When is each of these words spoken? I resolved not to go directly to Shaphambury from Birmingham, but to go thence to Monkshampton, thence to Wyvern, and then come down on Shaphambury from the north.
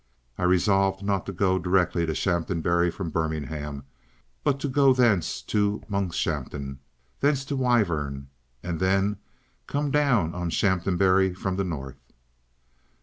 I 0.35 0.45
resolved 0.45 1.03
not 1.03 1.27
to 1.27 1.31
go 1.31 1.59
directly 1.59 2.07
to 2.07 2.15
Shaphambury 2.15 2.89
from 2.89 3.11
Birmingham, 3.11 3.83
but 4.43 4.59
to 4.61 4.67
go 4.67 4.93
thence 4.95 5.43
to 5.43 5.83
Monkshampton, 5.87 6.79
thence 7.19 7.45
to 7.45 7.55
Wyvern, 7.55 8.25
and 8.63 8.79
then 8.79 9.17
come 9.67 9.91
down 9.91 10.33
on 10.33 10.49
Shaphambury 10.49 11.35
from 11.35 11.55
the 11.55 11.63
north. 11.63 11.99